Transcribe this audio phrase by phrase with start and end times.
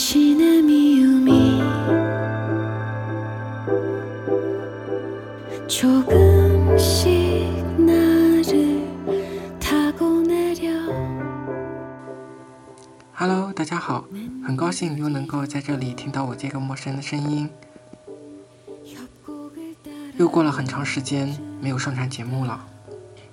[0.00, 1.60] 당신의 미움이
[5.68, 7.04] 조금씩
[7.78, 8.88] 나를
[9.60, 10.70] 타고 내려
[13.14, 14.06] Hello，大家好，
[14.42, 17.50] 很高兴又能够在这里听到我这个陌生的声音。
[18.82, 22.66] 협곡을 따라 又过了很长时间没有上传节目了，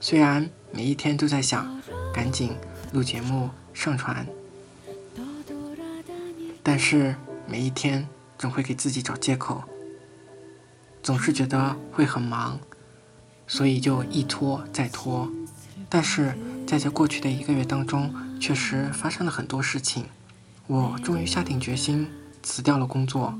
[0.00, 1.80] 虽然每一天都在想
[2.12, 2.52] 赶紧
[2.92, 4.39] 录节目上传， 떠돌아다닐
[6.63, 7.15] 但是
[7.47, 9.63] 每一天总会给自己找借口，
[11.01, 12.59] 总是觉得会很忙，
[13.47, 15.29] 所以就一拖再拖。
[15.89, 20.05] 但是在这过去的一个月当中，确实发生了很多事情，
[20.67, 22.07] 我终于下定决心
[22.41, 23.33] 辞掉了工作，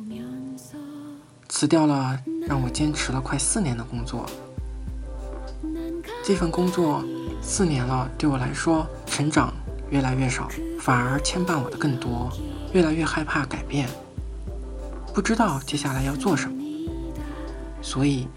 [1.48, 4.26] 辞掉了让我坚持了快四年的工作。
[6.24, 7.04] 这份工作
[7.42, 9.54] 四年了，对我来说成长
[9.90, 12.32] 越来越少，反而牵绊我的更多，
[12.74, 13.90] 越来越害怕改变，
[15.14, 16.64] 不知道接下来要做什么，
[17.82, 18.28] 所以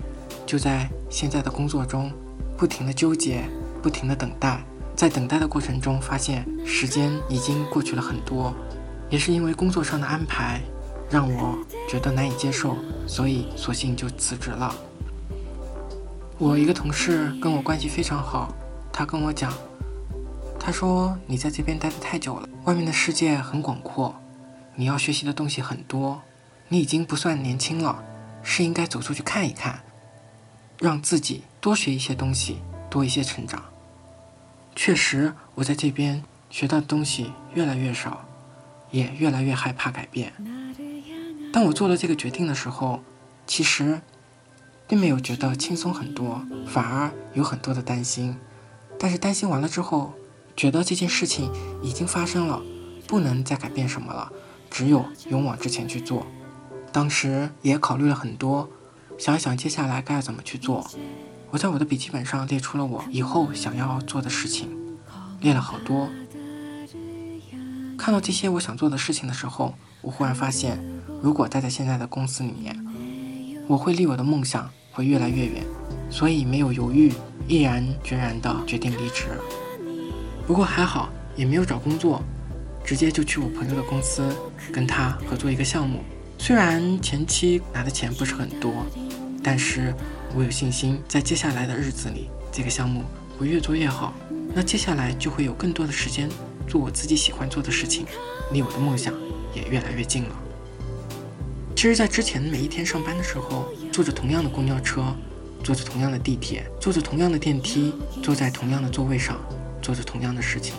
[0.45, 2.11] 就在现在的工作中
[2.57, 3.45] 不停的纠结，
[3.83, 4.65] 不停的等待，
[4.97, 8.53] 在等待的过程中发现时间已经过去了很多，
[9.09, 10.61] 也是因为工作上的安排
[11.09, 11.57] 让我
[11.89, 12.77] 觉得难以接受，
[13.07, 14.75] 所以索性就辞职了。
[16.39, 18.53] 我一个同事跟我关系非常好，
[18.93, 19.53] 他跟我讲，
[20.59, 24.13] 他说你在这边待得太久了，外面的世界很广阔，
[24.77, 26.23] 你要学习的东西很多
[26.69, 28.03] 你已经不算年轻了
[28.43, 29.83] 是应该走出去看一看
[30.79, 32.59] 让自己多学一些东西
[32.91, 33.63] 多一些成长。
[34.75, 38.25] 确实我在这边学到的东西越来越少
[38.91, 40.33] 也越来越害怕改变。
[41.53, 43.03] 当我做了这个决定的时候
[43.47, 44.01] 其实
[44.89, 48.37] 并没有觉得轻松很多反而有很多的担心。
[48.99, 50.15] 但是担心完了之后
[50.57, 51.51] 觉得这件事情
[51.83, 52.63] 已经发生了
[53.07, 54.33] 不能再改变什么了
[54.75, 56.27] 只有勇往直前去做。
[56.91, 58.69] 当时也考虑了很多，
[59.17, 60.85] 想一想接下来该怎么去做。
[61.53, 64.69] 我在我的笔记本上列出了我以后想要做的事情，
[65.41, 66.09] 列了好多。
[67.97, 70.85] 看到这些我想做的事情的时候，我忽然发现，
[71.23, 72.77] 如果待在现在的公司里面，
[73.69, 75.63] 我会离我的梦想会越来越远，
[76.11, 77.13] 所以没有犹豫，
[77.47, 79.27] 毅然决然地决定离职。
[80.49, 82.21] 不过还好，也没有找工作，
[82.85, 84.37] 直接就去我朋友的公司
[84.71, 86.01] 跟他合作一个项目。
[86.39, 88.85] 虽然前期拿的钱不是很多，
[89.43, 89.95] 但是
[90.37, 93.03] 我有信心，在接下来的日子里，这个项目
[93.39, 94.13] 会越做越好。
[94.55, 96.29] 那接下来就会有更多的时间
[96.69, 98.05] 做我自己喜欢做的事情，
[98.53, 99.15] 离我的梦想
[99.55, 100.37] 也越来越近了。
[101.75, 105.05] 其实，在之前每一天上班的时候，坐着同样的公交车，
[105.63, 109.41] 坐着同样的地铁，坐着同样的电梯，坐在同样的座位上，
[109.83, 110.75] 做着同样的事情，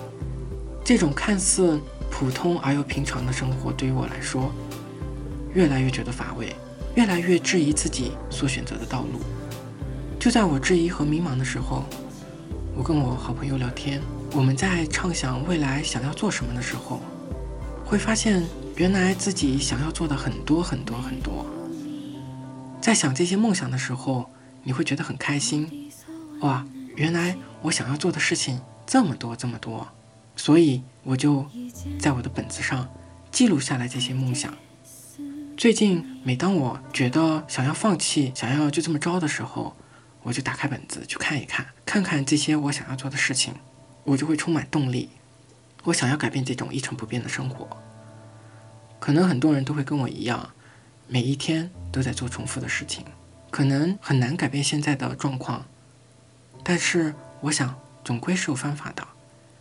[0.83, 1.79] 这种看似
[2.17, 4.49] 普通而又平常的生活，对于我来说，
[5.53, 6.55] 越来越觉得乏味，
[6.95, 9.19] 越来越质疑自己所选择的道路。
[10.17, 11.83] 就在我质疑和迷茫的时候，
[12.73, 17.01] 我跟我好朋友聊天，我们在畅想未来想要做什么的时候，
[17.83, 18.41] 会发现
[18.77, 21.45] 原来自己想要做的很多很多很多。
[22.79, 24.29] 在想这些梦想的时候，
[24.63, 25.91] 你会觉得很开心，
[26.39, 26.65] 哇，
[26.95, 29.85] 原来我想要做的事情这么多这么多，
[30.37, 31.45] 所以我就
[31.99, 32.89] 在我的本子上
[33.31, 34.51] 记录下来这些梦想。
[35.55, 39.77] 最近每当我觉得想要放弃、想要就这么着的时候，
[40.23, 43.53] 我就打开本子去看一看，看看这些我想要做的事情，
[44.03, 45.11] 我就会充满动力。
[45.83, 47.77] 我想要改变这种一成不变的生活。
[48.99, 50.49] 可能很多人都会跟我一样，
[51.07, 53.05] 每一天都在做重复的事情，
[53.51, 55.63] 可能很难改变现在的状况。
[56.63, 59.07] 但是我想，总归是有方法的，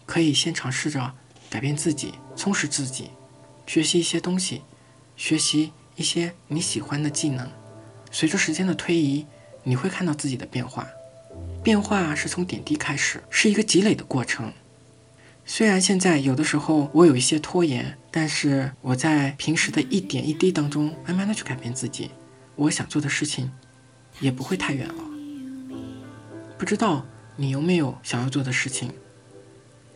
[0.06, 1.14] 可以先尝试着
[1.54, 3.10] 改变自己，充实自己，
[3.64, 4.62] 学习一些东西，
[5.14, 7.48] 学习一些你喜欢的技能。
[8.10, 9.24] 随着时间的推移，
[9.62, 10.88] 你会看到自己的变化。
[11.62, 14.52] 变化是从点滴开始，是一个积累的过程。
[15.46, 22.10] 虽然现在有的时候我有一些拖延，但是我在平时的一点一滴当中，慢慢的去改变自己。
[22.56, 23.48] 我想做的事情，
[24.18, 25.04] 也不会太远了。
[26.58, 28.90] 不知道你有没有想要做的事情？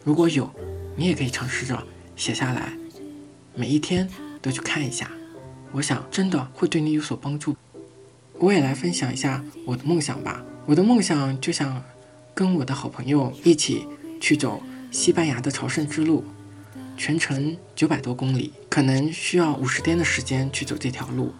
[0.04, 0.49] 如果有，
[0.98, 1.80] 你也可以尝试着
[2.16, 2.72] 写下来，
[3.54, 4.08] 每一天
[4.42, 5.08] 都去看一下。
[5.70, 7.54] 我想真的会对你有所帮助。
[8.36, 10.44] 我也来分享一下我的梦想吧。
[10.66, 11.80] 我的梦想就想
[12.34, 13.86] 跟我的好朋友一起
[14.20, 14.60] 去走
[14.90, 16.24] 西班牙的朝圣之路，
[16.96, 21.32] 全程九百多公里，可能需要五十天的时间去走这条路。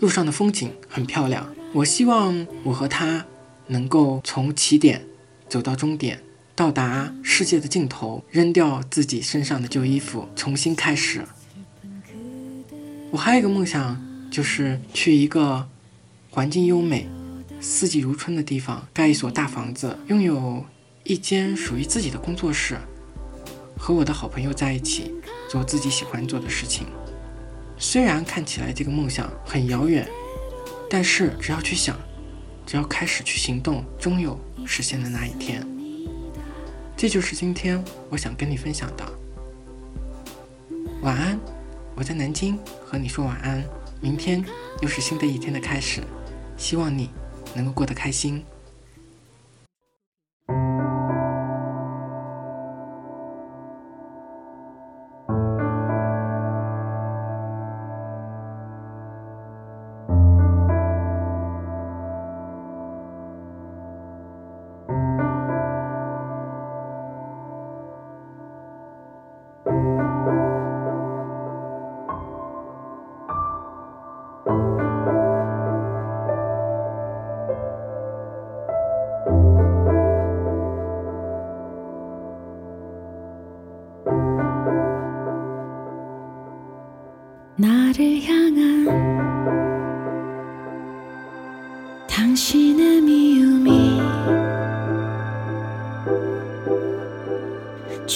[0.00, 3.24] 路上的风景很漂亮，我希望我和他
[3.68, 5.06] 能够从起点
[5.48, 6.20] 走到终点，
[6.60, 11.24] 到达世界的尽头，扔掉自己身上的旧衣服，重新开始。
[13.10, 13.98] 我还有一个梦想，
[14.30, 15.66] 就是去一个
[16.28, 17.08] 环境优美、
[17.62, 20.62] 四季如春的地方，盖一所大房子，拥有
[21.02, 22.76] 一间属于自己的工作室，
[23.78, 25.14] 和我的好朋友在一起，
[25.48, 26.86] 做自己喜欢做的事情。
[27.78, 30.06] 虽然看起来这个梦想很遥远，
[30.90, 31.98] 但是只要去想，
[32.66, 35.66] 只要开始去行动，终有实现的那一天。
[37.00, 39.02] 这就是今天我想跟你分享的。
[41.00, 41.40] 晚安，
[41.94, 43.64] 我在南京和你说晚安。
[44.02, 44.44] 明天
[44.82, 46.02] 又是新的一天的开始，
[46.58, 47.08] 希望你
[47.54, 48.44] 能够过得开心。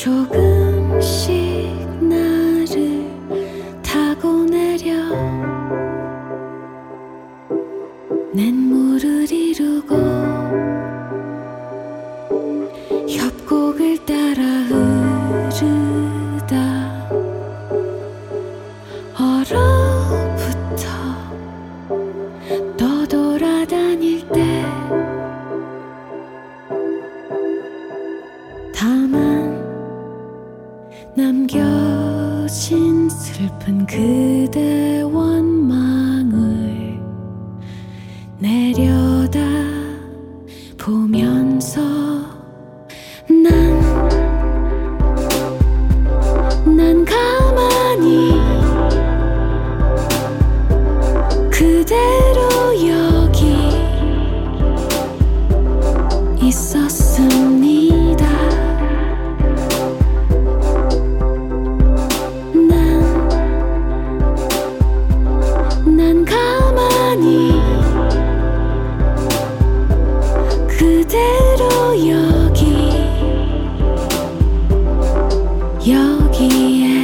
[0.05, 0.44] 조금
[56.55, 58.25] 있었습니다.
[62.55, 63.03] 난
[65.97, 67.61] 난 가만히
[70.69, 71.67] 그대로
[72.09, 72.63] 여기
[75.91, 77.04] 여기에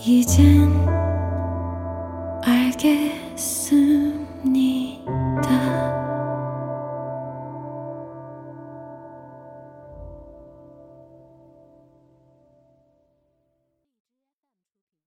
[0.00, 0.86] 이젠
[2.44, 3.17] 알게